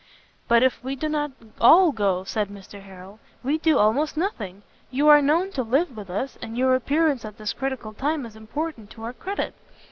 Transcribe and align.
"But 0.47 0.63
if 0.63 0.83
we 0.83 0.95
do 0.95 1.07
not 1.07 1.29
all 1.59 1.91
go," 1.91 2.23
said 2.23 2.49
Mr 2.49 2.81
Harrel, 2.81 3.19
"we 3.43 3.59
do 3.59 3.77
almost 3.77 4.17
nothing: 4.17 4.63
you 4.89 5.07
are 5.09 5.21
known 5.21 5.51
to 5.51 5.61
live 5.61 5.95
with 5.95 6.09
us, 6.09 6.39
and, 6.41 6.57
your 6.57 6.73
appearance 6.73 7.23
at 7.23 7.37
this 7.37 7.53
critical 7.53 7.93
time 7.93 8.25
is 8.25 8.35
important 8.35 8.89
to 8.89 9.03
our 9.03 9.13
credit. 9.13 9.53